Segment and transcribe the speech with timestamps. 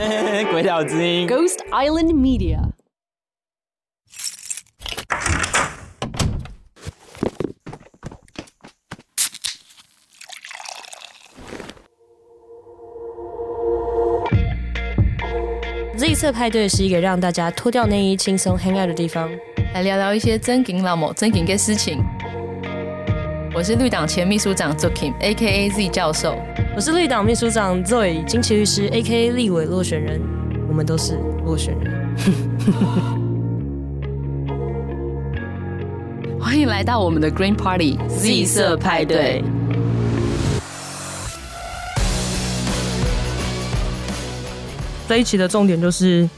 [0.50, 2.58] 鬼岛之音，Ghost Island Media。
[15.98, 19.30] Z 色派对是一个让大家脱掉内衣、轻松 hang out 的地方，
[19.74, 22.02] 来聊聊一些真金老母、真金的事情。
[23.52, 25.70] 我是绿党前秘书长 Zoking，A.K.A.
[25.70, 26.38] Z 教授。
[26.76, 29.32] 我是绿党秘书长 Zoe 金奇律师，A.K.A.
[29.32, 30.20] 立委落选人。
[30.68, 32.16] 我们都是落选人。
[36.40, 39.42] 欢迎来到我们的 Green Party Z 色派对。
[45.08, 46.30] 这一期的重点就是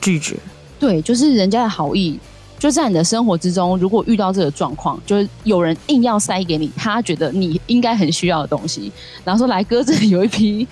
[0.00, 0.36] 拒绝，
[0.78, 2.20] 对，就是人家的好意，
[2.60, 8.92] 就在你的生活之中，如果遇到这个状况，就是有人硬要塞给你，他觉得你应该很需要的东西，
[9.24, 10.68] 然后说来哥这里有一批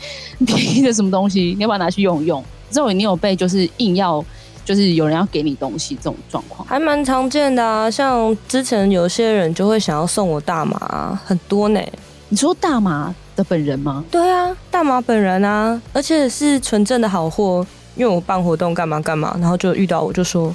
[0.46, 2.44] 便宜的什么东西，你要不要拿去用用？
[2.70, 4.22] 之后你有被就是硬要，
[4.66, 7.90] 就是有人要给你东西这种状况，还蛮常见的啊。
[7.90, 11.80] 像之前有些人就会想要送我大麻，很多呢。
[12.28, 13.14] 你说大麻？
[13.34, 14.04] 的本人吗？
[14.10, 17.66] 对啊，大麻本人啊，而且是纯正的好货。
[17.94, 20.54] 因为我办活动干嘛干嘛，然后就遇到我就说，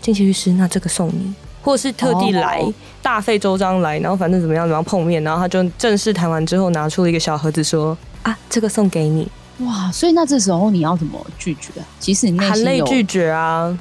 [0.00, 2.72] 哎、欸，金奇律师，那这个送你，或者是特地来、oh.
[3.02, 9.28] 大费周章来，然后反正怎么样，怎么样碰面，然后他就正式谈完之后，拿出了一个小盒子说，啊，这个送给你。
[9.58, 11.70] 哇，所以那这时候你要怎么拒绝？
[11.98, 13.78] 其实你含泪拒绝啊，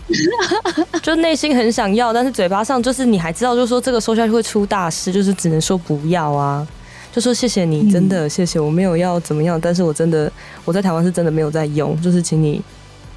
[1.01, 6.67] 就内心很想要，但是嘴巴上就是你还知道，就是说这个收下去会出大事，就是只能说不要啊。
[7.13, 10.31] 就说谢谢你，真的谢谢，我没有要怎么样，但是我真的
[10.65, 12.61] 我在台湾是真的没有在用，就是请你，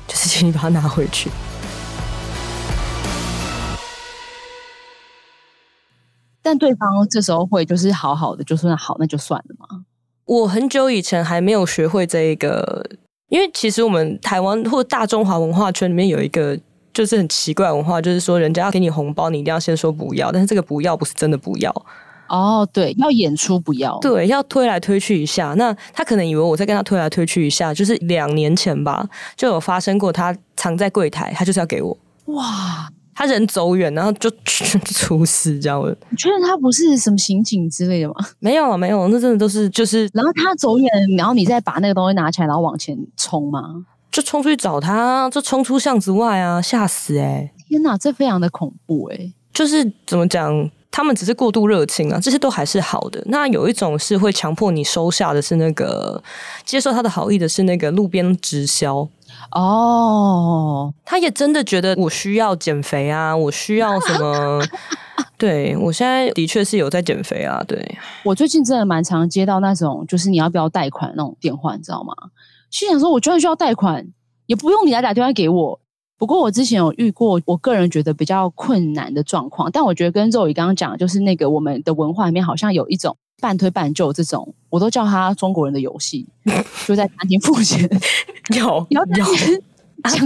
[0.06, 1.28] 就是请你把它拿回去。
[6.52, 9.66] 但对方这时候会就是好好的就说好，那就算了嘛。
[10.26, 12.84] 我很久以前还没有学会这一个，
[13.30, 16.58] 因为其实我们台湾或大中华文化圈里面有一个
[16.92, 21.74] 就是很奇怪的文化，就是说人家要给你红包，你一定要先说不要，但是这个不要不是真的不要。
[22.28, 25.54] 哦，对，要演出不要，对，要推来推去一下。
[25.56, 30.12] 那他可能以为我在跟他推来推去一下，就是两年前吧，就有发生过。
[30.12, 31.96] 他藏在柜台，他就是要给我。
[32.26, 32.88] 哇，
[33.22, 34.28] 他人走远，然后就
[34.84, 35.80] 出事，这样。
[36.10, 38.14] 你确认他不是什么刑警之类的吗？
[38.40, 40.10] 没有，没有，那真的都是就是。
[40.12, 43.86] 然后他走远，然后你再把那个东西拿起来，然后往前冲吗？
[44.10, 47.52] 就冲出去找他，就冲出巷子外啊，吓死哎、欸！
[47.68, 49.32] 天哪，这非常的恐怖哎、欸。
[49.54, 50.68] 就是怎么讲？
[50.92, 53.20] 他们只是过度热情啊，这些都还是好的。
[53.26, 56.22] 那有一种是会强迫你收下的，是那个
[56.64, 59.08] 接受他的好意的，是那个路边直销
[59.52, 60.92] 哦。
[61.04, 64.62] 他也真的觉得我需要减肥啊，我需要什么？
[65.38, 67.60] 对，我现在的确是有在减肥啊。
[67.66, 72.14] 对，我最近真的蛮常接到那种，就是你要不要贷款那种电话，你知道吗？
[72.70, 74.06] 心想说，我就算需要贷款，
[74.46, 75.80] 也不用你来打电话给我。
[76.22, 86.24] 不过我之前有遇过，我个人觉得比较困难的状况，但我觉得跟肉宇刚刚讲的，就是那个我们的文化里面好像有一种半推半就这种，我都叫他中国人的游戏，
[86.86, 87.90] 就在餐厅付钱，
[88.54, 89.26] 有有 讲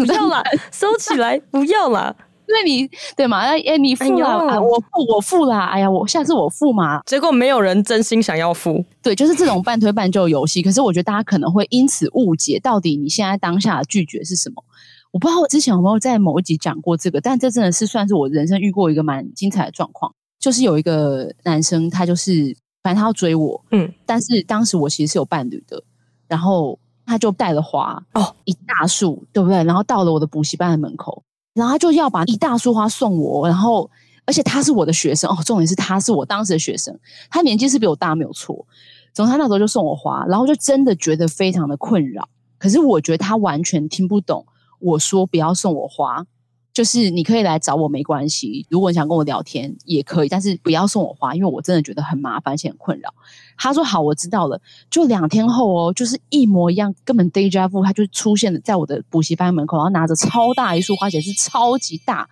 [0.04, 2.14] 不要啦，收起来不要啦，
[2.46, 3.38] 因为你对嘛？
[3.38, 10.60] 哎、欸，你付了、哎啊，我付我付啦，哎呀，我下次我付嘛，结果没有人真心想要付，对，就是这种半推半就游戏。
[10.60, 14.62] 可是我觉得大家可能会因此误解，到底你现在当下的拒绝是什么？
[15.12, 20.12] 我不知道我之前有没有在某一集讲过这个，但这真的是算是我人生遇过一个蛮精彩的状况。
[20.38, 25.82] 就是有一个男生，他就是反正他要追我，嗯，但是当时我其实是有伴侣的，
[26.28, 29.64] 然后他就带了花哦，一大束，对不对？
[29.64, 31.24] 然后到了我的补习班的门口，
[31.54, 33.90] 然后他就要把一大束花送我，然后
[34.26, 36.96] 而且他是我的学生哦，重点是他是我当时的学生，
[37.30, 38.66] 他年纪是比我大没有错，
[39.14, 42.28] 总之他那时候就送我花，然后就真的觉得非常的困扰，
[42.58, 44.46] 可是我觉得他完全听不懂。
[44.78, 46.24] 我说不要送我花，
[46.72, 48.66] 就是你可以来找我没关系。
[48.68, 53.14] 如果你想跟我聊天也可以，但是不要送我花，因为我真的觉得很麻烦而且很困扰。
[53.56, 54.60] 他说好，我知道了。
[54.90, 62.28] 就两天后哦，就是一模一样，根本 deja vu，他就出现在我的补习班门口，然后拿着超大一束花，而且是超级大。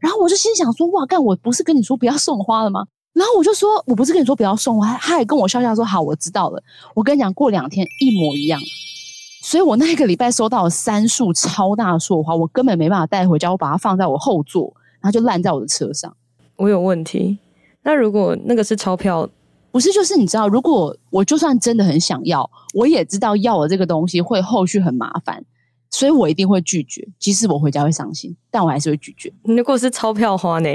[0.00, 2.86] 然后我就心想说，哇，干，我不是跟你说不要送花了吗？
[3.12, 6.60] 然后我就说，我不是跟你说不要送花，他还跟我笑笑说好，我知道了。
[6.96, 8.60] 我跟你讲，过两天一模一样。
[9.46, 16.16] 所以我那一个礼拜收到了三束超大的束花，我根本没办法带回家，我把它放在我后座，然后就烂在我的车上。
[16.56, 17.38] 我有问题。
[17.82, 19.28] 那如果那个是钞票，
[19.70, 19.92] 不是？
[19.92, 25.44] 就是你知道，如果我就算真的很想要，我也知道要了这个东西会后续很麻烦，
[25.90, 27.06] 所以我一定会拒绝。
[27.18, 29.30] 即使我回家会伤心，但我还是会拒绝。
[29.42, 30.70] 如果是钞票花呢？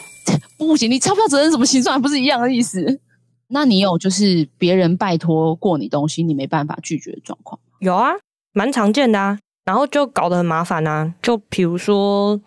[0.58, 3.00] 不行，你钞票责任什么形状还不是一样的意思？
[3.48, 7.58] 那你有就是别人拜托过你东西，你没办法拒绝的状况？
[7.80, 8.12] 有啊，
[8.52, 9.38] 蛮常见的啊。
[9.64, 11.12] 然后就搞得很麻烦啊。
[11.20, 12.40] 就比如说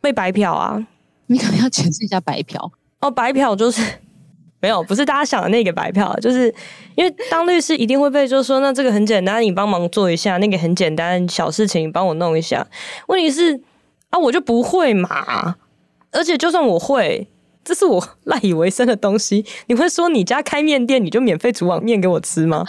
[0.00, 0.86] 被白嫖啊，
[1.26, 3.10] 你可能要解释一下白嫖哦。
[3.10, 3.82] 白嫖就是
[4.60, 6.52] 没有，不是大家想的那个白嫖，就是
[6.96, 12.66] 因为当律师一定会被就说，那这个很简单，你帮忙做一下；那个很简单，小事情你帮我弄一下。
[13.06, 13.60] 问题是
[14.10, 15.56] 啊，我就不会嘛，
[16.10, 17.28] 而且就算我会。
[17.68, 22.64] 这是我赖以为生的东西，你会说你家开面店，你就免费煮碗面给我吃吗？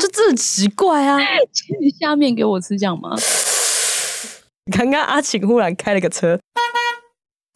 [0.00, 1.18] 就 这很奇怪啊！
[1.52, 3.16] 请你下面给我吃，这样吗？
[4.70, 6.38] 刚刚阿晴忽然开了个车，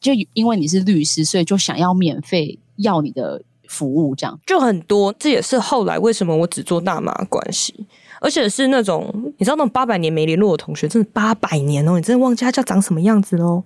[0.01, 5.15] 就因为你是律师，所以就想要免费要你的服务，这样就很多。
[5.17, 7.87] 这也是后来为什么我只做大麻关系，
[8.21, 9.09] 而且是那种
[9.39, 13.63] 你知道那种八百年没联络的同学，真的八百年哦，你真的忘记他叫长什么样子喽？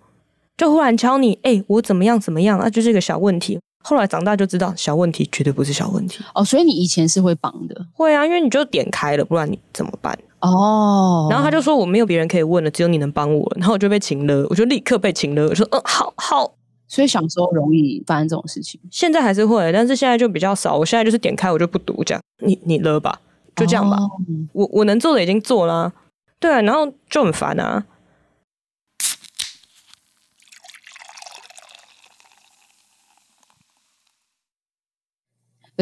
[0.57, 2.69] 就忽然敲你，哎、欸，我怎么样怎么样啊？
[2.71, 3.59] 就是一个小问题。
[3.83, 6.45] 后来长大就知道，小问题绝对不是小问题哦。
[6.45, 10.19] 所以你以前是会帮的，会啊，因为你就点开了，不然你怎么办？
[10.41, 11.29] 哦。
[11.31, 13.53] 然后他就说我没有别人可以问了，只有你能帮我。
[13.57, 15.47] 然后我就被请了，我就立刻被请了。
[15.47, 16.55] 我说，嗯，好好。
[16.89, 20.77] 所以小时候容易发生这种事情，现在还是会，但是现在就比较少。
[20.77, 23.21] 我现在就是点开我就不读，这样你你了吧，
[23.57, 23.97] 就这样吧。
[23.97, 24.09] 哦、
[24.53, 25.93] 我我能做的已经做了、啊，
[26.41, 27.85] 对啊，然后就很烦啊。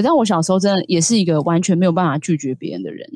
[0.03, 3.09] 但我小时候真的也是一个完全没有办法拒绝别人的人。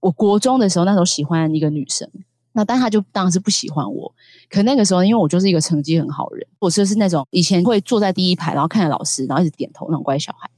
[0.00, 2.08] 我国中的时候，那时候喜欢一个女生，
[2.52, 4.12] 那但她就当然是不喜欢我。
[4.48, 10.48] 可那个时候，因为我就是一个成绩很好的人，我就是那种以前会坐在第一排，然后看着老师，然后一直点头那种乖小孩。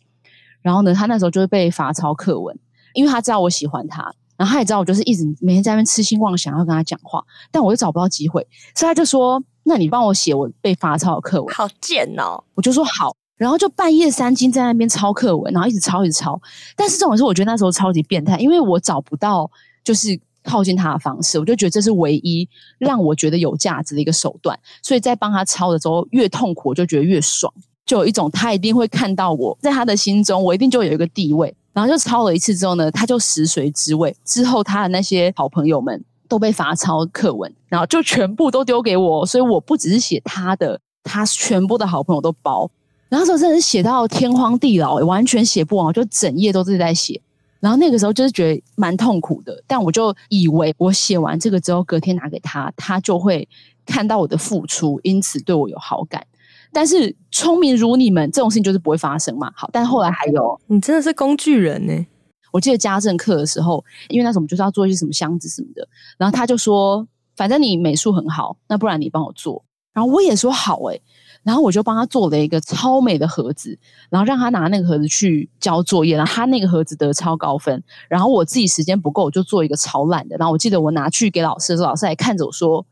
[0.61, 2.59] 然后呢，他那时候就会被罚抄课文，
[2.93, 4.03] 因为他知道我喜欢他，
[4.37, 12.43] 然后他也知道我就是一直每天在那边痴心妄想要跟他讲话，但我又找不到机会，所以他就说：“那你帮我写我被罚抄的课文。”好贱哦！
[12.55, 13.17] 我就说好。
[13.39, 16.39] 然后就半夜三更在那边抄课文，然后一直抄一直抄。
[16.77, 19.51] 但是这种事，我觉得那时候超级变态，因为我找不到
[19.83, 22.47] 就是靠近他的方式，我就觉得这是唯一
[22.79, 24.59] 让我觉得有价值的一个手段。
[24.83, 27.53] 所以在帮他抄的时候，越痛苦我就觉得越爽，
[27.87, 31.55] 就有一种他一定会看到我在他的心中，我一定就有一个地位。
[31.73, 34.17] 然后就抄了一次之后呢，他就食髓知味。
[34.25, 42.69] 之后他的那些好朋友们都被罚抄课文，然后就全部都丢给我，所以我不只是写他的，他全部的好朋友都包。
[43.09, 47.21] 然后那时候真的是写到天荒地老，完全写不完，我就整页都是在写。
[47.61, 53.49] 然后那个时候就是觉得蛮痛苦的，但我就以为我写完这个之后，隔天拿给他，他就会
[53.85, 56.25] 看到我的付出，因此对我有好感。
[56.73, 59.51] 但是聪明如你们，这种事情就是不会发生嘛。
[59.57, 62.07] 好，但后来还有，你真的是工具人呢。
[62.53, 71.03] 我记得家政课的时候，因为那时候我们就是要做一些什么箱子什么的，然后他就说：“反正你美术很好，那不然你帮我做。”然后我也说好诶。
[71.49, 73.79] 然后我就帮他做了一个超美的盒子，
[74.11, 77.83] 然后让他拿那个盒子去交作业，然后他那个盒子得超高分。
[78.07, 80.37] 然后我自己时间不够，我就做一个超烂的。
[80.37, 82.85] 然后我记得我拿去给老师的时候，老师还看着我说：“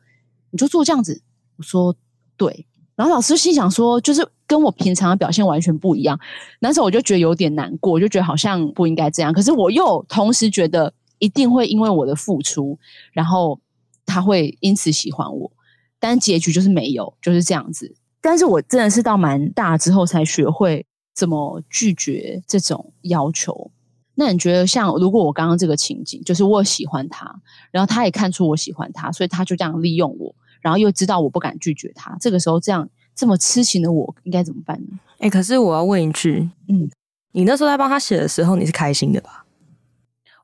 [0.51, 1.21] 你就做这样子。”
[1.59, 1.95] 我说
[2.39, 2.67] ：“对。”
[2.97, 6.19] 然后老师心想说：“就是跟我平常的表现完全不一样。”
[6.61, 9.35] 那时候我就觉得有点难过，我就觉得好像不应该这样。
[9.35, 12.79] 可是我又同时觉得一定会因为我的付出，
[13.13, 13.61] 然后
[14.07, 15.53] 他会因此喜欢我。
[15.99, 17.95] 但结局就是没有，就是这样子。
[18.27, 20.85] 但是我真的是到蛮大之后才学会
[21.15, 23.71] 怎么拒绝这种要求。
[24.17, 27.33] 那你觉得，像如果我刚刚这个情景，就是我喜欢他，
[27.71, 34.99] 然后他也看出我喜欢他，所以他就这样利用我，然后又知道我不敢拒绝他，这个时候这样这么痴情的我应该怎么办呢？
[35.21, 36.91] 哎、可是我要问一句，嗯，
[37.31, 39.46] 你那时候在帮他写的时候，你是开心的吧？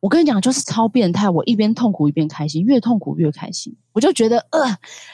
[0.03, 1.31] 我跟你讲，就是超变态。
[1.31, 3.73] 我一边痛苦一边开心，越痛苦越开心。
[3.93, 4.59] 我就觉得呃，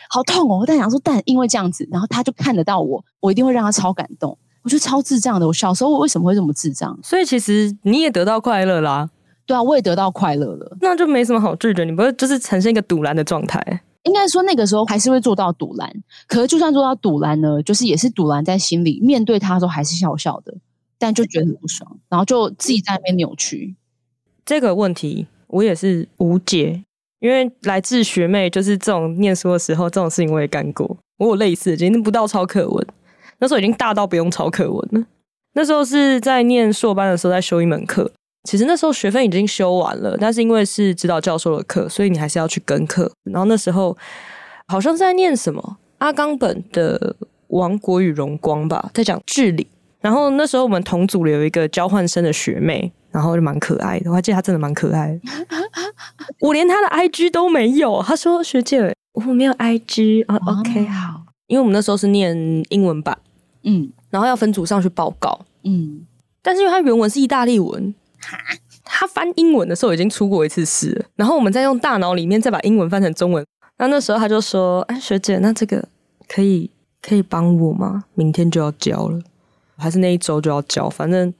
[0.08, 0.64] 好痛哦！
[0.66, 4.38] 但想说，但因为这样子，然后他就看得到我，我一定会让他超感动。
[4.62, 5.46] 我觉得超智障的。
[5.46, 6.98] 我小时候我为什么会这么智障？
[7.02, 9.10] 所以其实你也得到快乐啦。
[9.44, 10.74] 对啊，我也得到快乐了。
[10.80, 13.82] 那就没什么好拒绝，你不会就是呈现一个堵拦的状态？
[14.04, 15.92] 应该说那个时候还是会做到堵拦。
[16.26, 20.54] 可是就算做到堵拦呢，就是也是堵拦在心里，面对他的时候还是笑笑的，
[20.98, 23.76] 但就觉得很不爽，然后就自己在那边扭曲。
[24.48, 26.82] 这个问题我也是无解，
[27.20, 30.96] 因为来自学妹，就是这种念书的时候，这种事情我也干过。
[31.18, 32.86] 我有类似，已经不到抄课文，
[33.40, 35.06] 那时候已经大到不用抄课文了。
[35.52, 38.10] 那时候是在念硕班的时候，在修一门课。
[38.48, 43.12] 其实那时候学分已经修完了，但是因为是指导教授的课，所以你还是要去跟课。
[43.24, 43.94] 然后那时候
[44.68, 47.14] 好像是在念什么阿冈本的
[47.48, 49.66] 《王国与荣光》吧，在讲治理。
[50.00, 52.90] 然后那时候我们同组里有一个交换生的学妹。
[53.10, 55.20] 然后就蛮可爱的，我还记得他真的蛮可爱的。
[56.40, 58.02] 我连他的 IG 都没有。
[58.02, 60.36] 他说：“学姐，我没有 IG 啊。
[60.46, 61.22] 哦” OK，好。
[61.46, 62.36] 因为我们那时候是念
[62.68, 63.16] 英文版，
[63.62, 66.06] 嗯，然后要分组上去报告，嗯。
[66.42, 67.94] 但是因为他原文是意大利文，
[68.84, 71.06] 他翻英文的时候已经出过一次事了。
[71.16, 73.44] 然后我们再用大脑里面再把英文翻成中文，
[73.78, 75.88] 那那时候他就说：“哎，学姐，那这个
[76.28, 78.04] 可以可以帮我吗？
[78.14, 79.18] 明天就要交了，
[79.78, 80.88] 还是那一周就要交？
[80.90, 81.32] 反正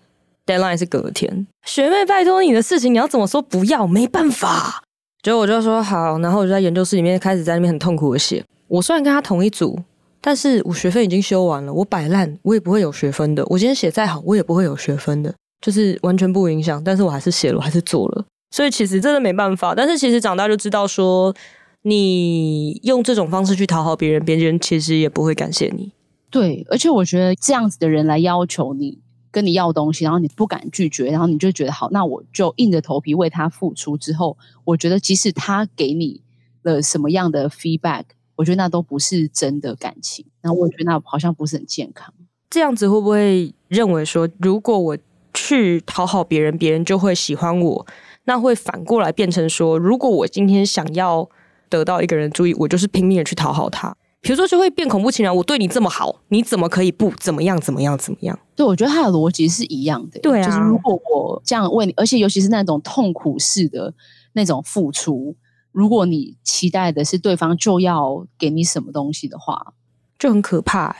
[0.48, 1.46] deadline 是隔天。
[1.64, 3.86] 学妹，拜托你的事情，你要怎么说不要？
[3.86, 4.82] 没办法。
[5.22, 8.42] 结果我就说好，然后我就在研究室里面开始在那边很痛苦的写。
[8.68, 9.78] 我虽然跟他同一组，
[10.20, 13.44] 但是我学分已经修完了，我摆烂我也不会有学分的。
[13.46, 16.82] 我今天写再好，我也不会有学分的，就是完全不影响。
[16.82, 18.24] 但是我还是写了，我还是做了。
[18.50, 19.74] 所以其实真的没办法。
[19.74, 21.34] 但是其实长大就知道说。
[21.82, 25.92] 你用这种方式去讨好别人，别人其实也不会感谢你。
[26.28, 28.98] 对，而且我觉得这样子的人来要求你，
[29.30, 33.96] 跟你要东西，然后你不敢拒绝，然后你就觉得好，那我就硬着头皮为他付出。
[33.96, 36.22] 之后，我觉得即使他给你
[36.62, 38.04] 了什么样的 feedback，
[38.36, 40.24] 我觉得那都不是真的感情。
[40.40, 42.12] 然后我觉得那好像不是很健康。
[42.50, 44.98] 这样子会不会认为说，如果我
[45.34, 47.86] 去讨好别人，别人就会喜欢我？
[48.24, 51.28] 那会反过来变成说，如果我今天想要。
[51.70, 53.94] 得到一个人注意，我就是拼命的去讨好他。
[54.20, 55.34] 比如说，就会变恐怖情人。
[55.34, 57.58] 我对你这么好，你怎么可以不怎么样？
[57.60, 57.96] 怎么样？
[57.96, 58.36] 怎么样？
[58.56, 60.18] 对，我觉得他的逻辑是一样的。
[60.20, 63.94] 对啊，就是如果我这样为你，而且尤其是那种痛苦式的
[64.32, 65.36] 那种付出，
[65.70, 69.74] 如果你期待的是对方就要给你什么东西的话，
[70.18, 70.96] 就很可怕欸。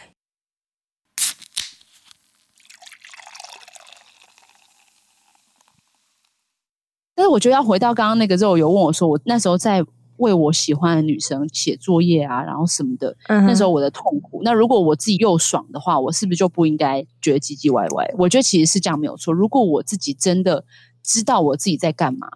[7.17, 9.85] 但是我觉得要回到刚刚那个之后，有问我说，我那时候在。
[10.19, 14.43] 为我喜欢的女生写作业啊，然后什么的，嗯、那时候我的痛苦。
[14.45, 18.15] 那如果我自己又爽的话，我是不是就不应该觉得唧唧歪歪？
[18.19, 19.33] 我觉得其实是这样没有错。
[19.33, 20.65] 如果我自己真的
[21.03, 22.29] 知道我自己在干嘛，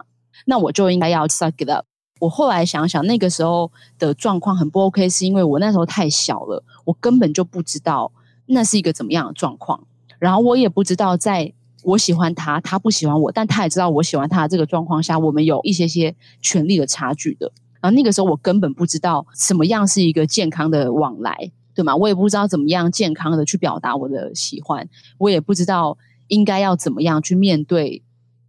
[0.46, 1.84] 那我就应该要 suck it up。
[2.20, 8.12] 我后来想想，那个时候的状况很不 OK，是因为我那时候太小了，我根本就不知道
[8.46, 9.84] 那是一个怎么样的状况，
[10.20, 17.50] 然后我也不知道在我喜欢他，他不喜欢我，但他也知道我喜欢他的这个状况下，我们有一些些权力的差距的。
[17.82, 21.96] 然后那个时候我根本不知道什么样是一个健康的往来，对吗？
[21.96, 25.98] 我也不知道怎么样健康的去表达我的喜欢，我也不知道
[26.28, 28.00] 应该要怎么样去面对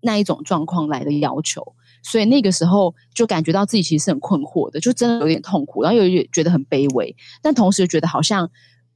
[0.01, 1.73] 那一种状况来的要求，
[2.03, 8.47] 所以那个时候就感觉到自己其实是很困惑的，就真的有点痛苦，然后又觉得很卑微，但同时又觉得好像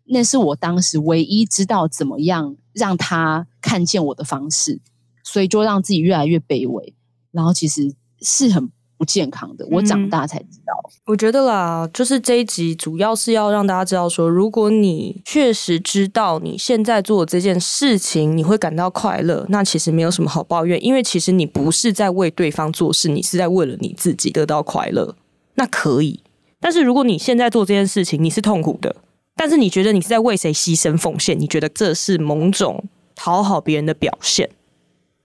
[0.06, 4.80] 那是我当时唯一知道怎么样让他看见我的方式，
[5.24, 6.94] 所以就让自己越来越卑微，
[7.32, 8.70] 然后其实是很。
[8.98, 10.74] 不健康的，我长大才知道。
[10.86, 25.16] 嗯，我觉得啦，就是这一集主要是要让大家知道说，如果你确实知道你现在做的这件事情你会感到快乐，那其实没有什么好抱怨，因为其实你不是在为对方做事，你是在为了你自己得到快乐。
[25.54, 26.20] 那可以，
[26.60, 28.96] 但是如果你现在做这件事情你是痛苦的，
[29.36, 32.84] 但是你觉得你是在为谁牺牲奉献，你觉得这是某种
[33.16, 34.50] 讨好别人的表现，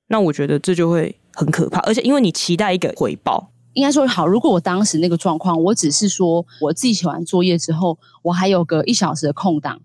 [0.09, 3.49] 那我觉得这就会很可怕，而且因为你期待一个回报。
[3.75, 9.81] 应该说好，如果我当时那个状况，我只是说我自己写完作业之后，我还有个一小时的空档，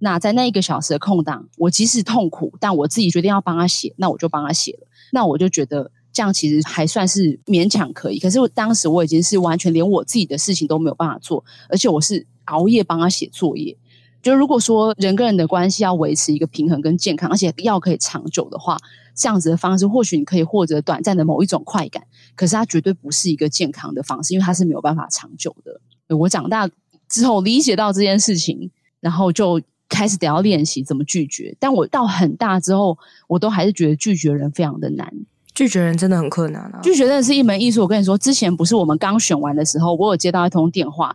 [0.00, 4.86] 那在那一个小时的空档，我即使痛苦，但我自己决定要帮他写，那我就帮他写了。
[5.12, 8.18] 那我就觉得这样其实还算是勉强可以。
[8.18, 13.76] 可是我当时我已经是完全连我自己的事情都没有办法做，而且我是熬夜帮他写作业。
[14.22, 18.76] 就如果说人跟人的关系要维持一个平衡跟健康，而且要可以长久的话。
[19.14, 22.02] 这样子的方式，或许你可以获得短暂的某一种快感，
[22.34, 25.80] 可是它绝对不是一个健康的方式，因为它是没有办法长久的。
[26.16, 26.68] 我长大
[27.08, 31.56] 之后理解到这件事情，然后就开始得要练习怎么拒绝。
[31.60, 32.98] 但我到很大之后，
[33.28, 35.12] 我都还是觉得拒绝人非常的难。
[35.52, 36.80] 拒绝人真的很困难啊！
[36.82, 37.82] 拒绝真的是一门艺术。
[37.82, 41.14] 我跟你说，之前不是我们刚选完的时候，我有接到一通电话，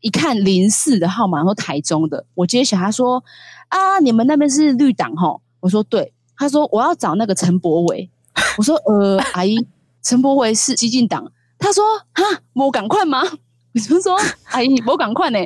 [0.00, 3.24] 一看零四的号码，然后台中的，我接起来，他说
[3.68, 8.08] ：“啊，你们那边是绿党吼？”我说：“对。”他说：“我要找那个陈柏伟。
[8.56, 9.66] ”我说：“呃，阿姨，
[10.02, 12.22] 陈柏伟是激进党。”他说：“哈，
[12.54, 13.22] 我赶快吗？”
[13.74, 14.18] 我就说
[14.52, 15.38] ：“阿姨，我赶快呢。”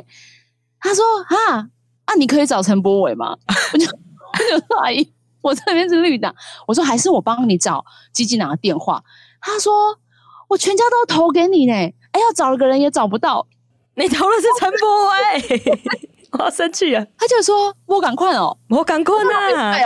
[0.79, 1.67] 他说：“哈，
[2.05, 3.35] 啊，你可以找陈柏伟吗？”
[3.73, 6.33] 我就我就说：“阿姨，我这边是绿党。”
[6.67, 9.03] 我说：“还是我帮你找激进党的电话。”
[9.41, 9.97] 他说
[10.49, 13.47] ：“我全家都投给你呢，哎，要找个人也找不到。
[13.95, 15.81] 你投的是陈柏伟，
[16.33, 19.77] 我要生气了。”他就说：“我赶快哦，我赶快呢。”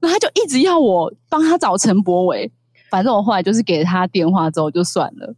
[0.00, 2.50] 那他就一直要我帮他找陈柏伟，
[2.90, 5.34] 反正我后来就是给了他电话之后就算了。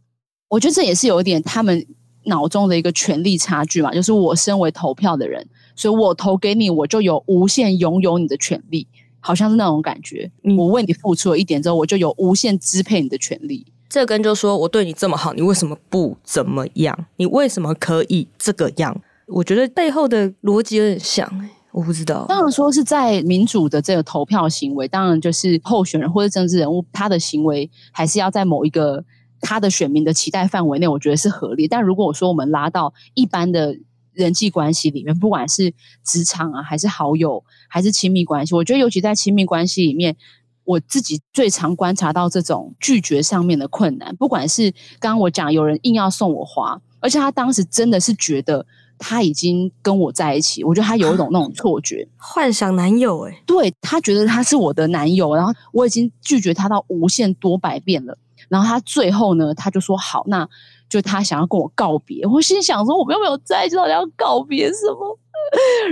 [0.47, 1.85] 我觉得这也是有一点他们
[2.25, 8.87] 脑中的一个权力差距嘛，就是我身为投票的人，所以我投给你，我就有无限拥有你的权利，
[9.19, 10.29] 好像是那种感觉。
[10.57, 13.65] 我为你付出了一点之后，我就有无限支配你的权利。
[13.89, 17.05] 这跟就说我对你这么好，你为什么不怎么样？
[17.17, 19.01] 你为什么可以这个样？
[19.27, 21.49] 我觉得背后的逻辑有点像。
[21.71, 29.03] 我不知道，当然说是在民主的这个投票行为，当然就是候选人或者政治人物他的行为，还是要在某一个
[29.39, 31.67] 他的选民的期待范围内，我觉得是合理。
[31.67, 33.77] 但如果我说我们拉到一般的
[34.11, 35.73] 人际关系里面，不管是
[36.03, 40.17] 职场啊，还是好友，还是亲密关系，我觉得尤其在亲密关系里面，
[40.65, 44.13] 我自己最常观察到这种拒绝上面的困难。
[44.17, 48.65] 不管是刚刚我讲有人硬要送我花，而且他当时真的是觉得
[49.01, 58.17] 他已经跟我在一起，我觉得他有一种那种错觉，幻想男友哎、欸，对，他觉得他是我的男友，然后我已经拒绝他到无限多百遍了。
[58.47, 60.47] 然后他最后呢，他就说好，那
[60.89, 62.25] 就他想要跟我告别。
[62.27, 65.17] 我心想说，我们又没有在一起，到底要告别什么？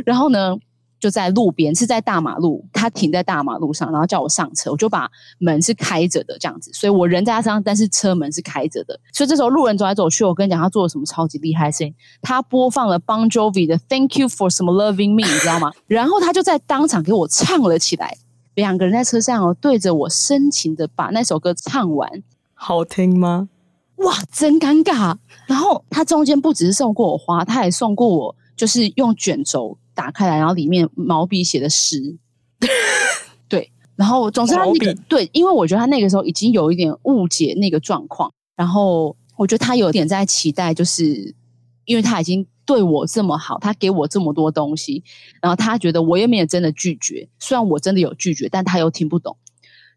[0.06, 0.56] 然后呢，
[1.00, 9.00] 就在路边，是在大马路，他停在大马路上，然后叫我上车，我就把门是开着的，这样子，所以我人在他身上，但是车门是开着的。
[9.14, 11.94] 所以这时候路人走来走去，我跟你讲，他做了什么超级厉害的事情？
[12.22, 15.72] 他播放了 Bon Jovi 的 Thank You for Some Loving Me，你知道吗？
[15.88, 18.18] 然后他就在当场给我唱了起来。
[18.56, 22.22] 两个人在车上哦，对着我深情的把那首歌唱完。
[22.54, 23.48] 好听吗？
[23.98, 25.16] 哇，真尴尬。
[25.46, 32.18] 然后他中间不只是送过我花，他还送过我，就是用卷轴打开来，然后里面毛笔写的诗。
[33.50, 41.36] 对，然后总之他那个对，因为我觉得他那个时候已经有一点误解那个状况，然后我觉得他有点在期待，就是
[41.84, 45.04] 因为他已经对我这么好，他给我这么多东西，
[45.42, 49.36] 然后他觉得我也没有真的拒绝，虽然我真的有拒绝，但他又听不懂。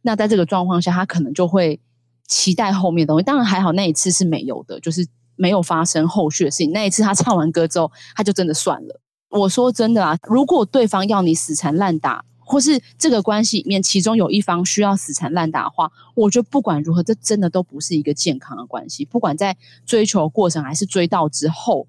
[0.02, 1.80] 那在这个状况下，他可能就会。
[2.28, 5.06] 期待后面的东西，当然还好，那一次是没有的，就是
[5.36, 6.72] 没有发生后续的事情。
[6.72, 9.00] 那一次他唱完歌之后，他就真的算了。
[9.32, 19.04] 我说真的啊，如果对方要你死缠烂打，或是这个关系里面其中有一方需要死缠烂打的话，我觉得不管如何，这真的都不是一个健康的关系。
[19.04, 21.86] 不管在追求过程还是追到之后。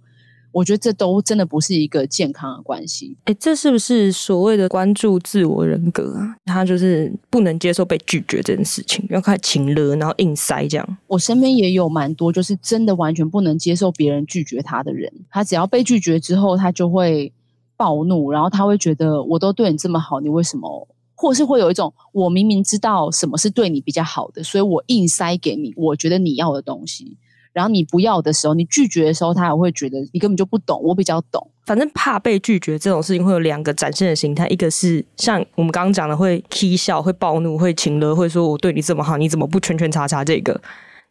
[0.54, 3.18] 我觉得这都真的不是一个健康的关系。
[3.26, 6.38] 哎，这是不是所谓的关注自我人格啊？
[6.46, 10.98] 他就是不能接受被拒绝这件事情，要开始情勒，然后硬塞这样。
[11.08, 15.12] 我身边也有蛮多，就是真的完全不能接受别人拒绝他的人。
[15.30, 17.34] 他只要被拒绝之后，他就会
[17.76, 20.88] 暴怒，然后他会觉得我都对你这么好，你为什么？
[21.16, 27.18] 或是会有一种我明明知道什么是对你比较好的，所以我硬塞给你我觉得你要的东西。
[27.54, 31.48] 然后你不要的时候，你拒绝的时候，他还会觉得你根本就不懂，我比较懂。
[31.66, 40.60] 反正怕被拒绝这种事情会有两个展现的形态，一个是像我们刚刚讲的会起笑、会暴怒、会情勒，会说我对你这么好，你怎么不圈圈叉叉这个？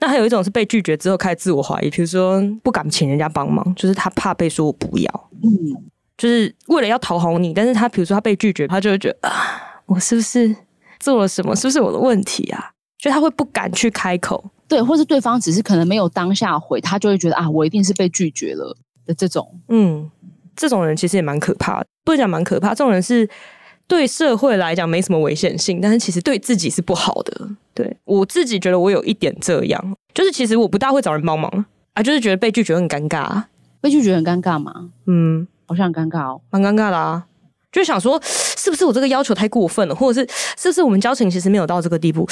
[0.01, 5.49] 那还有一种是被拒绝之后开始自我怀疑，比如说不敢请人家帮忙，就是他怕被说我不要，嗯，
[6.19, 9.31] 就是为了要讨好你，但是他比如说他被拒绝，他就会觉得啊，
[9.87, 10.55] 我是不是
[10.99, 11.55] 做了什么？
[11.55, 12.73] 是不是我的问题啊？
[12.99, 14.45] 就他会不敢去开口。
[14.73, 19.47] 对，或是对方只是可能没有当下回，他就会觉得啊，我一定是被拒绝了的这种。
[19.69, 20.11] 嗯，
[20.57, 22.71] 这种人其实也蛮可怕的，不讲蛮可怕。
[22.71, 23.29] 这种人是
[23.87, 27.51] 对社会来讲没什么危险性，但是其实对自己是不好的。
[27.75, 33.43] 对，我自己觉得我有一点这样，就是其实我不大会找人帮忙啊，就是觉得被拒绝很尴尬。
[33.83, 34.91] 被拒绝很尴尬吗？
[35.07, 37.27] 嗯，好像很尴尬哦，蛮尴尬的啊。
[37.73, 42.29] 就想说，是不是我这个要求太过分了，或者是是不是我们交情其实没有到这个地步？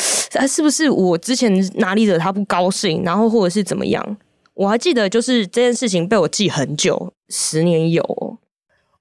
[0.47, 4.17] 是不是我之前哪里惹他不高兴，然后或者是怎么样？
[4.53, 8.39] 我还记得，就是这件事情被我记很久，十年有。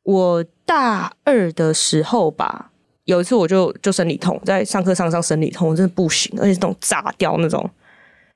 [0.03, 2.71] 我大二的时候吧，
[3.03, 7.69] 有一次我就就生理痛，在上课上上生理痛，我真的不行，而且是那种炸掉那种，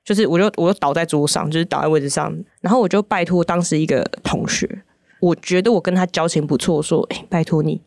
[0.04, 4.68] 就是我就我就倒在桌上，就是倒在位置上，然后我就拜托当时一个同学，
[5.20, 7.80] 我觉得我跟他交情不错，说，哎，拜托你。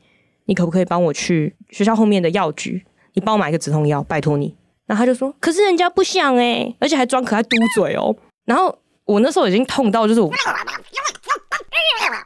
[0.47, 2.83] 你可不可以帮我去学校后面的药局？
[3.13, 4.55] 你帮我买一个止痛药，拜托你。
[4.85, 8.73] 然后他就说：“可是人家不想诶，而且还装可爱嘟嘴哦。”然后
[9.05, 10.31] 我那时候已经痛到就是我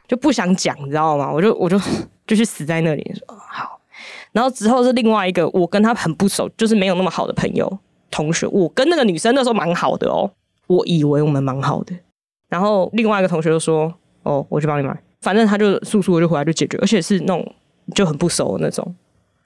[0.06, 1.32] 就不想讲，你知道吗？
[1.32, 1.76] 我就我就
[2.26, 3.80] 就去死在那里说好。
[4.30, 7.78] 然后之后是另外一个我跟他很不熟，就是没有那么好的朋友
[8.10, 8.46] 同学。
[8.46, 10.30] 我跟那个女生那时候蛮好的哦，
[10.68, 11.94] 我以为我们蛮好的。
[12.48, 17.54] 然后另外一个同学就说：“哦，我去帮你买。”反正他就速速就回来就解决，而且是那种。
[17.94, 18.94] 就很不熟的那种，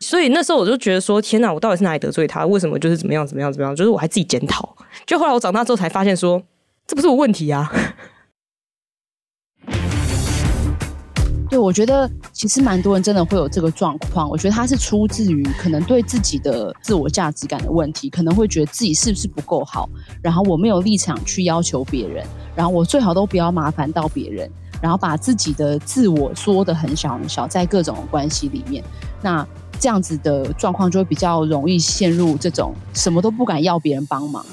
[0.01, 2.47] 所以那时候我就觉得说：天哪，我到底是哪里得罪他？
[2.47, 3.75] 为什么就是怎么样怎么样怎么样？
[3.75, 4.77] 就是我还自己检讨。
[5.07, 6.43] 就后来我长大之后才发现说，
[6.87, 7.71] 这不是我问题啊。
[11.49, 14.29] 对，我觉得其实蛮多人真的会有这个状况。
[14.29, 19.89] 我觉得他是出自于可能对自己的自我价值感的问题，可能会觉得自己是不是不够好，
[20.21, 24.51] 然后我没有立场去要求别人，然后我最好都不要麻烦到别人。
[24.81, 28.83] 然后把自己的自我缩得很小很小，在各种关系里面，
[29.23, 29.47] 那
[29.79, 34.45] 这样子的状况就会比较容易陷入这种什么都不敢要别人帮忙，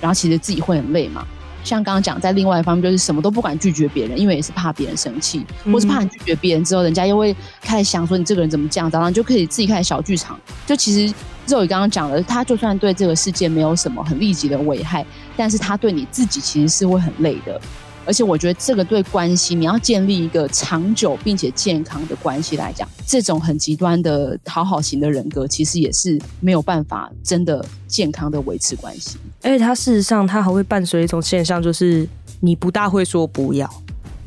[0.00, 1.26] 然后其实自己会很累嘛。
[1.62, 10.40] 像刚刚讲，在另外一方面就是什么都不敢拒绝别人，因为也是怕别人生气，或是怕你拒绝别人之后，人家又会开始想说你这个人怎么这样子，然后你就可以自己开始小剧场。
[10.66, 11.14] 就其实
[11.46, 15.04] Zoe 刚刚讲的，他就算对这个世界没有什么很立即的危害，
[15.36, 17.60] 但是他对你自己其实是会很累的。
[18.10, 29.16] 而且我觉得这个对关系，你要建立一个长久并且健康的关系来讲，这种很极端的讨好型的人格，其实也是没有办法真的健康的维持关系。
[29.42, 32.04] 而且它事实上，它还会伴随一种现象，就是
[32.40, 33.72] 你不大会说不要。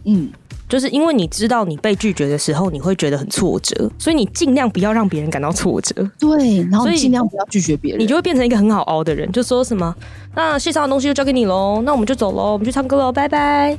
[0.06, 0.30] 嗯。
[0.70, 5.94] 就是因为你知道你被拒绝的时候，你会觉得很挫折，所以你尽量不要让别人感到挫折。
[6.20, 9.32] 对，然后尽量不要拒绝别人，你就会变成一个很好熬的人。
[9.32, 9.96] 就说什么，
[10.36, 13.78] 那线上的东西就交给你喽，那我们就走喽，我们去唱歌喽，拜拜。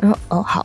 [0.00, 0.64] 然后哦好，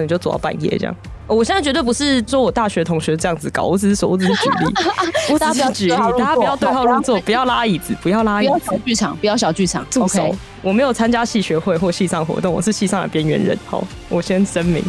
[0.00, 0.94] 你就走到半夜这样。
[1.26, 4.74] 我现在绝对不是说我大学同学这样子搞，我只是说，我只是举例，
[5.32, 9.86] 我只是举例，大家不要对号入座，不要拉椅子，不要拉椅子，不要小剧场，不要小剧场。
[9.88, 10.34] 住手！
[10.60, 13.58] 我没有参加戏学会或戏上活动，我是戏上的边缘人。
[13.64, 14.84] 好，我先声明。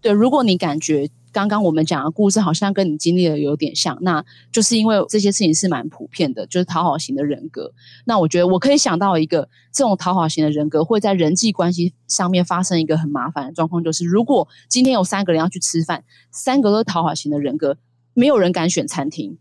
[0.00, 1.08] 对，如果你感觉。
[1.32, 7.72] 刚刚我们讲的故事好像跟你经历的有点像，那就是因为这些事情是蛮普遍的，就是讨好型的人格。
[8.04, 17.78] 那我觉得我可以想到一个这种讨好型的人格会在人际关系上面发生一个很麻烦的状况，就是如果今天有三个人要去吃饭，三个都是讨好型的人格，
[18.12, 19.38] 没有人敢选餐厅。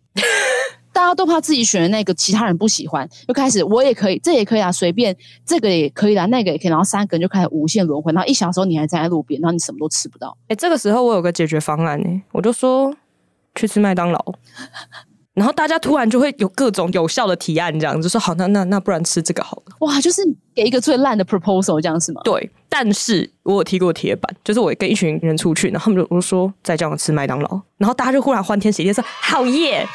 [1.02, 10.38] 大家都怕自己选的那个其他人不喜欢，就开始我也可以，这也可以啊，随便这个也可以啦，那个也可以，然后三个人就开始无限轮回，然后一小时候你还站在路边，然后你什么都吃不到。
[10.44, 12.96] 哎、欸，这个时候我有个解决方案呢，我就说
[13.56, 14.24] 去吃麦当劳，
[15.34, 19.76] 然后大家突然就会有各种有效的提案，这样就说好，那那那不然吃这个好了。
[19.80, 20.22] 哇，就是
[20.54, 22.22] 给一个最烂的 proposal 这样是吗？
[22.24, 29.88] 对，但是我有踢过铁板，就是我跟一群人出去，然后他们就我就说再叫我吃麦当劳，然后大家就忽然欢天喜地说好耶。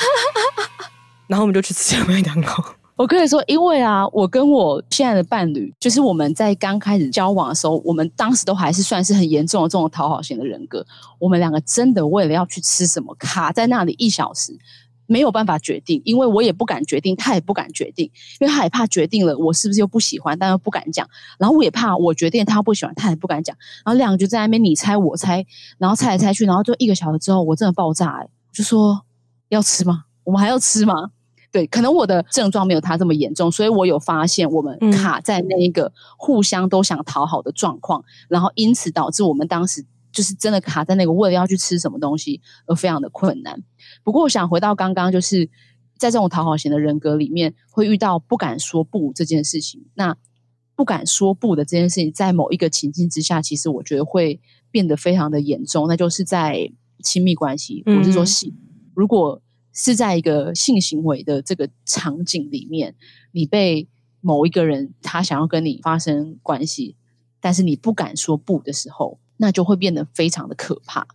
[1.28, 2.48] 然后我们就去吃麦当劳。
[2.96, 10.82] 我可以说，因为啊，我跟我现在的伴侣，就是我们在刚开始交往的时候，我们当时都还是算是很严重的这种讨好型的人格。
[11.18, 14.56] 我们两个真的为了要去吃什么，卡在那里一小时，
[15.04, 18.10] 没有办法决定，因为我也不敢决定，他也不敢决定，
[18.40, 21.06] 因为他也怕决定了，我是不是又不喜欢，但又不敢讲。
[21.38, 23.54] 然后我也怕我决定他不喜欢，他也不敢讲。
[23.84, 25.44] 然后两个就在那边你猜我猜，
[25.76, 29.02] 然后猜来猜去，然后就一个小时之后，我真的爆炸哎、欸，就说
[29.50, 30.04] 要吃吗？
[30.24, 31.10] 我们还要吃吗？
[31.52, 43.62] 对，可能我的症状没有他这么严重，所以我有发现我们卡在那一个互相都想讨好的状况，嗯、然后因此导致我们当时就是真的卡在那个为了要去吃什么东西而非常的困难。
[44.04, 45.48] 不过我想回到刚刚，就是
[45.96, 49.86] 在这种讨好型的人格里面，会遇到不敢说不这件事情。
[49.94, 50.14] 那
[50.74, 56.70] 不敢说不的这件事情，在某一个情境之下，其实我觉得会变得非常的严重，那就是在
[57.02, 59.40] 亲密关系，我是说性，嗯、如果。
[59.78, 62.94] 是在一个性行为的这个场景里面，
[63.32, 63.86] 你被
[64.22, 66.96] 某一个人他想要跟你发生关系，
[67.40, 71.06] 但是你不敢说不的时候，那就会变得非常的可怕。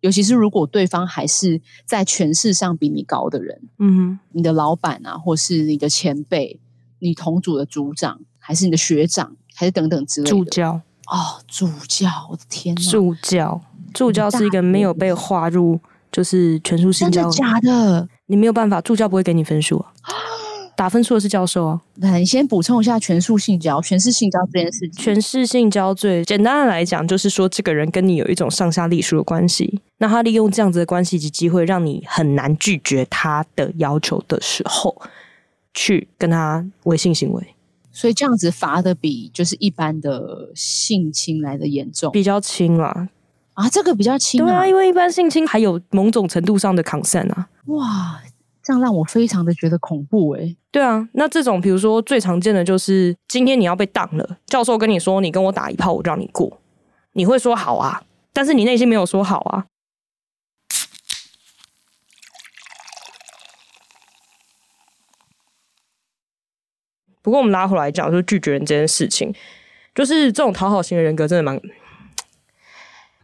[0.00, 6.58] 尤其是如果对方还是在权势上比你高的人，嗯，你的老板啊，或是你的前辈，
[7.00, 10.36] 你同组的组长，还是你的学长，还是等等之类的。
[10.36, 12.80] 助教哦，助教，我的天哪！
[12.90, 13.60] 助教，
[13.92, 15.78] 助教是一个没有被划入。
[16.18, 18.08] 就是全数性交，真的假的？
[18.26, 19.92] 你没有办法，助教不会给你分数啊。
[20.74, 21.80] 打分数的是教授啊。
[21.94, 24.90] 那，你先补充一下全数性交、全是性交这件事情。
[25.00, 29.80] 全是性交罪，简单的来讲，就是说这个人跟你有一种上下隶属的关系。
[29.98, 35.00] 那他利用这样子的关系及机会，让你很难拒绝他的要求的时候，
[35.72, 37.54] 去跟他违性行为。
[37.92, 43.08] 所以这样子罚的比就是一般的性侵来的严重，比较轻啦。
[43.58, 47.48] 啊，这个比较轻啊，对啊，因为一般性侵还有某种程度上的 consent 啊。
[47.66, 48.22] 哇，
[48.62, 50.56] 这样让我非常的觉得恐怖诶。
[50.70, 56.60] 对啊，那这种比如说最常见的就是今天你要被当了，教授跟你说你跟我打一炮，我让你过，
[57.14, 58.00] 你会说好啊，
[58.32, 59.66] 但是你内心没有说好啊。
[67.22, 69.34] 不过我们拉回来讲，就是拒绝人这件事情，
[69.96, 71.60] 就是这种讨好型的人格真的蛮。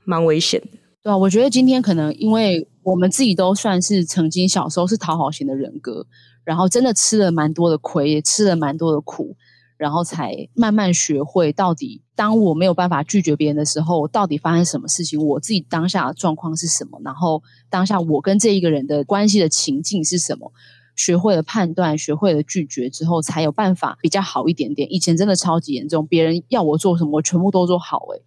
[0.05, 6.07] 蛮危险的，对啊，我觉得今天可能因为我们自己都算是曾经小时候是讨好型的人格，
[6.45, 9.37] 然后真的吃了蛮多的亏，也吃了蛮多的苦，
[9.77, 20.53] 然后才慢慢学会到底当我没有办法拒绝别人的时候，到底发生什么事情，我自己当下的状况是什么，然后当下我跟这一个人的关系的情境是什么，
[20.95, 24.93] 学会了判断，学会了拒绝之后，才有办法比较好一点点。
[24.93, 28.23] 以前真的超级严重，别人要我做什么，我全部都做好，诶。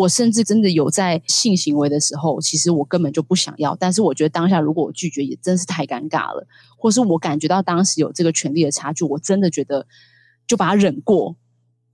[0.00, 3.76] 我甚至真的有在性行为的时候，其实我根本就不想要。
[3.76, 6.46] 但是我觉得当下如果我拒绝，也真是太尴尬了。
[6.78, 9.86] 或是我感觉到当时有这个权利的差距，我真的觉得
[10.46, 11.36] 就把它忍过，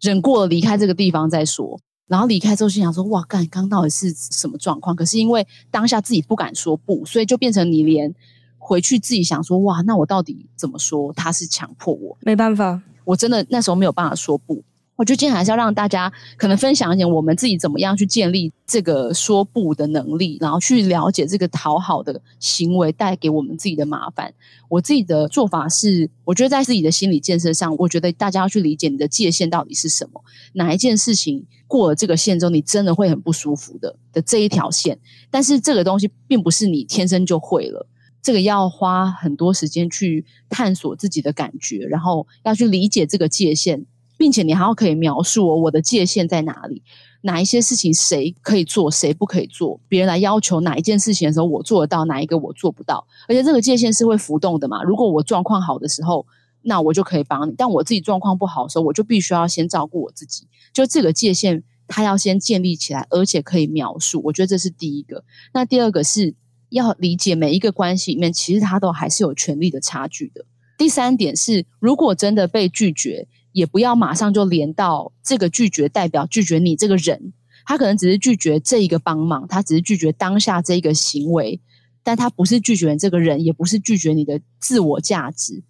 [0.00, 1.80] 忍过了离开这个地方再说。
[2.06, 8.14] 然后离开之后，心想说：“哇，干，刚到底是什么状况？”可是因为当下自己不敢说不，所以就变成你连
[8.56, 14.62] 回去自己想说：“哇，那我到底怎么说？”他是强迫我，没办法，我真的那时候没有办法说不。
[14.96, 24.32] 我觉得今天还是要让大家可能分享一点我们自己怎么样去建立这个说不的能力，然后去了解这个讨好的行为带给我们自己的麻烦。
[24.68, 34.98] 我自己的做法是，我觉得在自己的心理建设上，我觉得大家要去理解你的界限到底是什么，哪一件事情过了这个线之后，你真的会很不舒服的的这一条线。
[35.30, 37.86] 但是这个东西并不是你天生就会了，
[38.22, 43.84] 这个要花很多时间去探索自己的感觉，然后要去理解这个界限。
[44.16, 46.82] 并且你还要可以描述我我的界限在哪里，
[47.22, 53.06] 哪一些事情谁可以做，谁不可以做，别人来要求哪一件事情的时候，我做得到，哪一个我做不到。
[53.28, 54.82] 而且这个界限是会浮动的嘛。
[54.82, 56.26] 如果我状况好的时候，
[56.62, 60.46] 那我就可以帮你；但我自己状况不好的时候，我就必须要先照顾我自己。
[60.72, 64.22] 就这个界限，它要先建立起来，而且可以描述。
[64.24, 65.24] 我觉得这是第一个。
[65.52, 66.34] 那第二个是
[66.70, 70.44] 要理解每一个关系里面，其实它都还是有权力的差距的。
[70.78, 73.28] 第三点是，如果真的被拒绝。
[73.56, 77.32] 也不要马上就连到这个拒绝代表拒绝你这个人，
[77.64, 81.58] 他可能只是拒绝这一个帮忙，他只是拒绝当下这一个行为，
[82.02, 85.64] 但他不是拒绝这个人，也不是拒绝你的自我价值。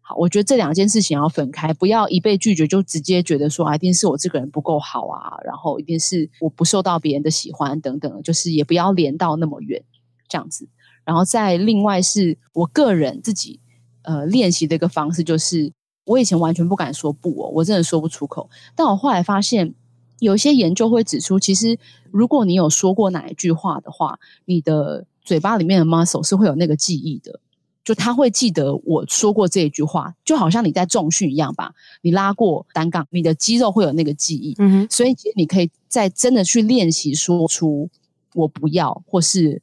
[0.00, 9.80] 好，我觉得这两件事情要分开，不要一被拒绝就直接觉得说，啊，一定是我这个人不够好啊，然后一定是我不受到别人的喜欢等等，就是也不要连到那么远
[10.28, 10.68] 这样子。
[11.04, 13.60] 然后再另外是我个人自己
[14.02, 15.72] 呃练习的一个方式就是。
[16.08, 18.48] 我以前完全不敢说不哦，我真的说不出口。
[18.74, 19.74] 但我后来发现，
[20.20, 21.78] 有一些研究会指出，其实
[22.10, 27.38] 如果你有说过哪一句话的话，你的嘴巴里面的 muscle 是会有那个记忆的，
[27.84, 31.74] 就他会记得我说过这一句话，就好像你在重训一样吧。
[32.00, 34.54] 你拉过单杠，你的肌肉会有那个记忆。
[34.58, 37.90] 嗯哼，所以你可以再真的去练习说出
[38.34, 39.60] “我不要”或是。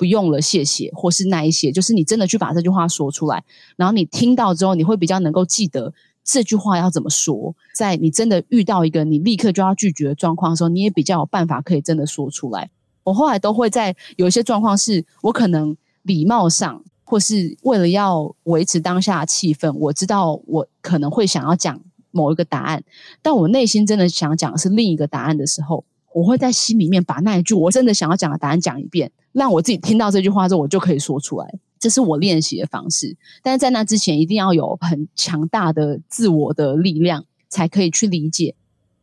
[0.00, 3.44] 不用了，谢谢，或是那一些，就是你真的去把这句话说出来，
[3.76, 5.92] 然后你听到之后，你会比较能够记得
[6.24, 7.54] 这句话要怎么说。
[7.76, 12.70] 在你真的遇到一个你立刻就要拒绝的状况的时候，你也比较有办法可以真的说出来。
[13.04, 21.78] 我后来都会在有一些状况是，我可能礼貌上，或是为了要维持当下气氛，我知道我可能会想要讲
[22.10, 22.82] 某一个答案，
[23.20, 25.84] 但我内心真的想讲的是另一个答案的时候，
[26.14, 29.12] 我会在心里面把那一句我真的想要讲的答案讲一遍。
[29.32, 31.58] 让我自己听到这句话之后，我就可以说出来。
[31.78, 33.16] 这是我练习的方式。
[33.42, 38.54] 但是在那之前，一定要有很强大的自我的力量，才可以去理解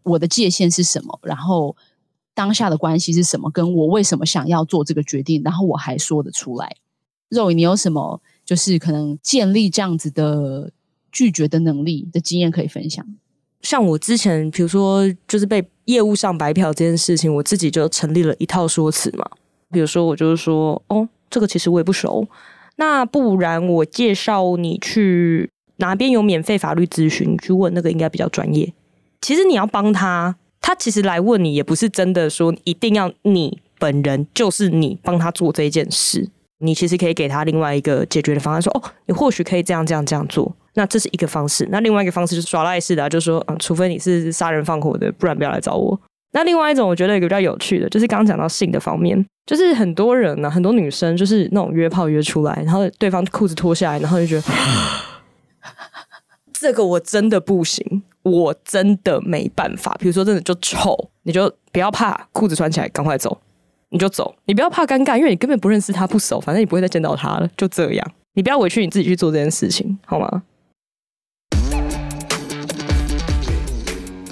[0.03, 1.75] 我的界限是什么，然后
[2.35, 6.75] 当下的关系是什么，跟我为什么想要做这个决定，然后我还说得出来。
[7.29, 10.71] 肉，你有什么就是可能建立这样子的
[11.11, 13.03] 拒绝的能力的经验可以分享？
[13.63, 19.27] 像我之前，比如说就是被业务上白嫖这件事情，我自己就成立了一套说辞嘛。
[19.71, 22.27] 比如说，我就是说，哦，这个其实我也不熟，
[22.77, 28.73] 那不然我介绍你去哪边有免费法律咨询，你去问那个应该比较专业。
[29.21, 40.55] 其实你要帮他，他其实来问你也不是真的说一定要你本人就是你帮他做这一件事，你其实可以给他另外一个解决的方案，说，哦，你或许可以这样这样这样做。
[40.75, 45.99] 那这是一个方式，那另外一个方式就是耍赖式的啊，就是说，嗯，除非你是杀人放火的，不然不要来找我。
[46.31, 54.43] 那另外一种，我觉得一个比较有趣的，就是刚刚讲到性的方面，就是很多人呢、很多女生就是那种约炮约出来，然后对方裤子脱下来，然后就觉得
[56.53, 59.95] 这个我真的不行，我真的没办法。
[59.99, 63.39] 比如说真的就丑，你就不要怕，裤子穿起来，赶快走，
[63.89, 70.43] 你就走，你不要怕尴尬，因为你根本不认识他，不熟，反正你不会再见到他了，就这样，你不要委屈你自己去做这件事情，好吗？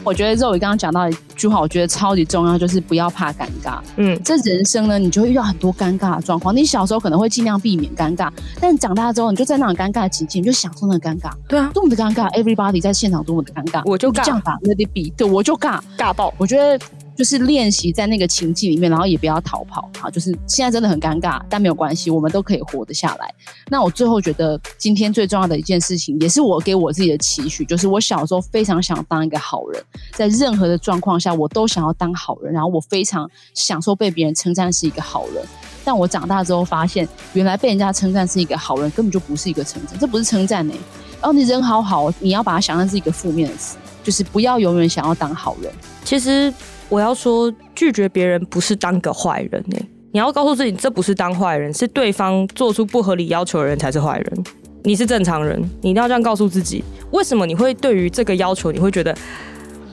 [0.06, 3.80] 我觉得肉宇刚刚讲到一句话，我觉得超级重要，就是不要怕尴尬。
[3.98, 6.56] 嗯，这人生呢，你就会遇到很多尴尬的状况。
[6.56, 11.32] 你小时候可能会尽量避免尴尬，但长大之后，你就在那种尴尬的情境，你就享受那个尴尬。
[11.48, 16.32] 对啊，多么的尴尬，everybody 在现场多么的尴尬，我就尬，就这样吧，let it be，对，我就尬，尬爆。
[16.38, 16.80] 我觉得。
[17.16, 20.10] 就是练习在那个情境里面，然后也不要逃跑啊！
[20.12, 23.34] 就是现在真的很尴尬，但没有关系，我们都可以活得下来。
[23.70, 35.42] 那我最后觉得今天最重要的一件事情，也是我给我自己的期许，就是我小时候非常想当一个好人，在任何的状况下，我都想要当好人，然后我非常享受被别人称赞是一个好人。
[35.86, 40.74] 但我长大之后发现，原来被人家称赞是一个好人，根本就不是一个称赞，这不是称赞呢。
[41.22, 45.72] 然后你人好好，你要把它想象是一个负面的词，就是不要永远想要当好人。
[46.04, 46.54] 其实。
[46.96, 49.86] 我要说，拒绝别人不是当个坏人呢、欸。
[50.14, 54.44] 你要告诉自己，这不是当坏人，是对方做出不合理要求的人才是坏人。
[54.84, 56.82] 你是正常人，你一定要这样告诉自己。
[57.12, 59.14] 为什么你会对于这个要求，你会觉得，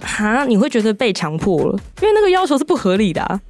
[0.01, 1.81] 哈，你会觉得被强迫了？
[2.01, 3.41] 因为那个要求是不合理的啊。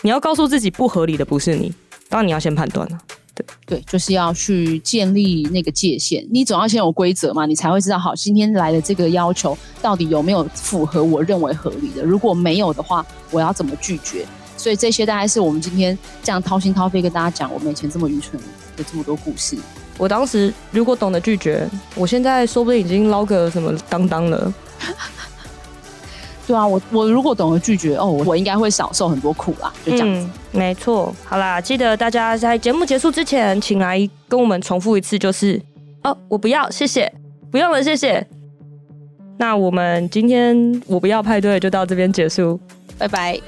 [0.00, 1.70] 你要告诉自己，不合理的不是你，
[2.08, 2.98] 当然你要先判断了。
[3.34, 6.24] 对对，就是要去建立那个界限。
[6.30, 12.02] 你总要先有规则嘛，你才会知道，好，今天来的这个要求到底有没有符合我认为合理的？
[12.02, 14.24] 如果没有的话，我要怎么拒绝？
[14.56, 18.40] 所以这些大概是我们今天这样掏心掏肺跟大家讲，我们以前这么愚蠢
[18.76, 19.56] 的这么多故事。
[19.98, 24.52] 我当时如果懂得拒绝，我现在说不定已经捞个什么当当了。
[26.46, 29.72] 对啊，我我如果懂得拒绝，哦，我应该会少受很多苦啦。
[29.84, 31.14] 就这样子，嗯、没错。
[31.24, 35.60] 好啦，记得大家在节目结束之前，请来跟我们重复一次，就是
[36.02, 37.10] 哦，我不要，谢谢，
[37.50, 38.26] 不用了，谢谢。
[39.38, 42.60] 那我们今天我不要派对就到这边结束，
[42.98, 43.40] 拜拜。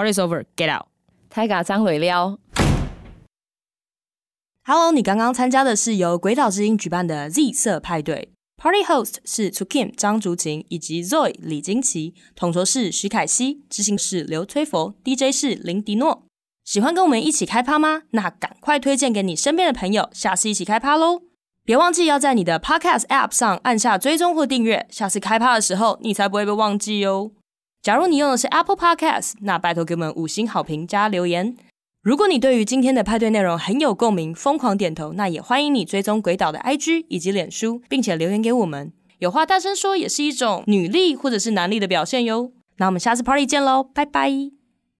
[0.00, 0.86] Party's over, get out！
[1.28, 2.38] 太嘎张伟撩。
[4.64, 16.22] Hello，你刚刚参加的是由鬼岛之音举办的 Z 色派对，Party host 是 Tsukim 张竹琴以及 Zoe 李金奇，统筹是徐凯熙，执行是刘崔佛，DJ 是林迪诺。
[16.64, 18.04] 喜欢跟我们一起开趴吗？
[18.12, 21.20] 那赶快推荐给你身边的朋友，下次一起开趴喽！
[21.62, 27.32] 别忘记要在你的 Podcast App 上按下追踪或订阅，下次开趴的时候你才不会被忘记哦。
[27.82, 31.56] 假如你用的是 Apple Podcast，那拜托给我们五星好评加留言。
[32.02, 38.92] 如果你对于今天的派对内容很有共鸣，疯狂点头，那也欢迎你追踪鬼岛的 IG 以及脸书，并且留言给我们。
[39.18, 42.52] 有话大声说也是一种女力或者是男力的表现哟。
[42.76, 44.59] 那我们下次 Party 见喽，拜拜。